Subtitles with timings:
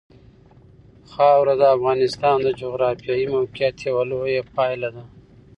[1.11, 5.03] خاوره د افغانستان د جغرافیایي موقیعت یوه لویه پایله ده.